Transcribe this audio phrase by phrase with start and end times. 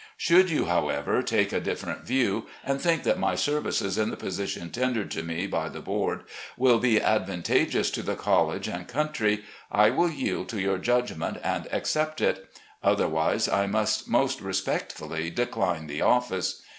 [0.17, 4.71] Should you, however, take a different view, and think that my services in the position
[4.71, 6.23] tendered to me by the board
[6.57, 11.67] will be advantageous to the college and country, I will yield to your judgment and
[11.71, 12.49] accept it;
[12.81, 16.63] otherwise, I must most respectfully decline the office.